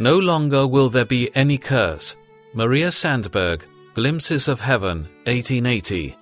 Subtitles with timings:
[0.00, 2.14] No longer will there be any curse.
[2.54, 3.64] Maria Sandberg,
[3.94, 6.16] Glimpses of Heaven, 1880.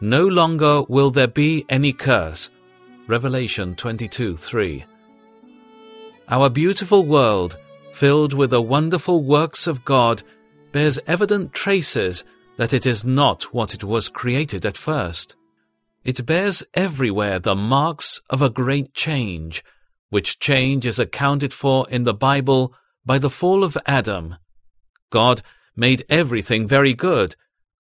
[0.00, 2.50] No longer will there be any curse.
[3.06, 4.84] Revelation 22 3.
[6.28, 7.56] Our beautiful world,
[7.92, 10.24] filled with the wonderful works of God,
[10.72, 12.24] bears evident traces
[12.56, 15.36] that it is not what it was created at first.
[16.04, 19.64] It bears everywhere the marks of a great change,
[20.14, 22.72] which change is accounted for in the Bible
[23.04, 24.36] by the fall of Adam.
[25.10, 25.42] God
[25.74, 27.34] made everything very good,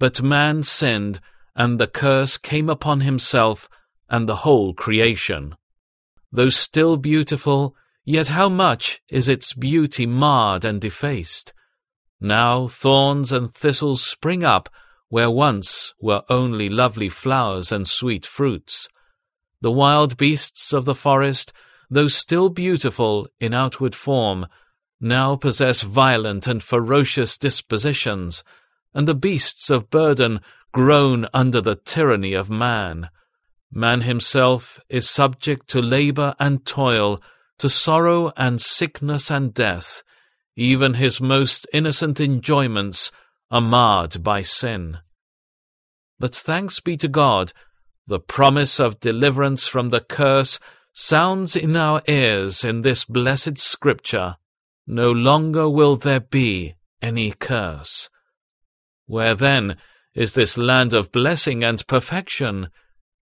[0.00, 1.20] but man sinned,
[1.54, 3.68] and the curse came upon himself
[4.10, 5.54] and the whole creation.
[6.32, 11.52] Though still beautiful, yet how much is its beauty marred and defaced?
[12.20, 14.68] Now thorns and thistles spring up
[15.10, 18.88] where once were only lovely flowers and sweet fruits.
[19.60, 21.52] The wild beasts of the forest,
[21.90, 24.46] though still beautiful in outward form,
[25.00, 28.42] now possess violent and ferocious dispositions,
[28.94, 30.40] and the beasts of burden
[30.72, 33.10] groan under the tyranny of man.
[33.70, 37.20] Man himself is subject to labour and toil,
[37.58, 40.02] to sorrow and sickness and death.
[40.56, 43.10] Even his most innocent enjoyments
[43.50, 44.98] are marred by sin.
[46.18, 47.52] But thanks be to God,
[48.06, 50.58] the promise of deliverance from the curse
[50.98, 54.36] sounds in our ears in this blessed scripture.
[54.86, 58.08] No longer will there be any curse.
[59.04, 59.76] Where then
[60.14, 62.70] is this land of blessing and perfection?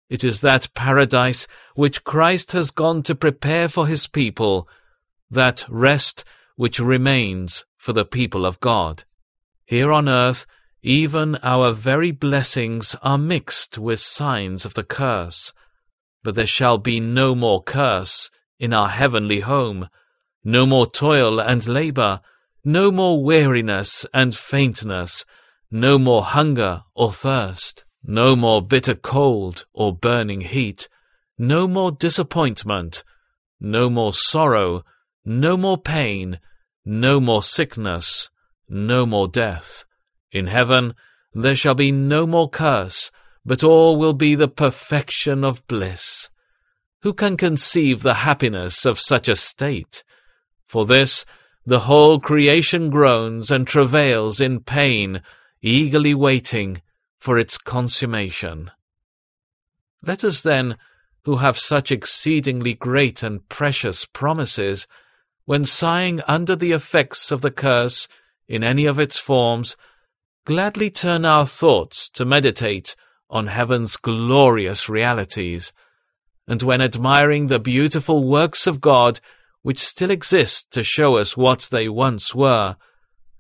[0.10, 4.70] It is that paradise which Christ has gone to prepare for his people,
[5.32, 6.24] that rest
[6.56, 9.06] which remains for the people of God.
[9.66, 10.46] Here on earth,
[10.84, 15.52] even our very blessings are mixed with signs of the curse.
[16.26, 19.90] But there shall be no more curse in our heavenly home,
[20.44, 22.20] no more toil and labour,
[22.64, 25.24] no more weariness and faintness,
[25.70, 27.86] no more hunger or thirst.
[28.08, 30.90] No more bitter cold or burning heat,
[31.40, 33.04] no more disappointment,
[33.60, 34.84] no more sorrow,
[35.26, 36.40] no more pain,
[36.84, 38.30] no more sickness,
[38.70, 39.86] no more death.
[40.32, 40.94] In heaven
[41.34, 43.12] there shall be no more curse,
[43.46, 46.30] but all will be the perfection of bliss.
[47.04, 50.04] Who can conceive the happiness of such a state?
[50.66, 51.26] For this
[51.66, 55.22] the whole creation groans and travails in pain,
[55.62, 56.82] eagerly waiting
[57.20, 58.70] for its consummation.
[60.04, 60.78] Let us then,
[61.24, 64.88] who have such exceedingly great and precious promises,
[65.46, 68.08] when sighing under the effects of the curse
[68.48, 69.76] in any of its forms,
[70.46, 72.96] gladly turn our thoughts to meditate
[73.30, 75.74] on heaven's glorious realities,
[76.48, 79.20] and when admiring the beautiful works of God
[79.64, 82.76] which still exist to show us what they once were,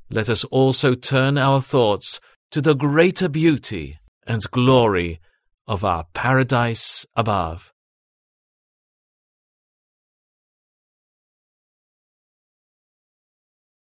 [0.09, 2.19] let us also turn our thoughts
[2.49, 5.19] to the greater beauty and glory
[5.67, 7.74] of our paradise above.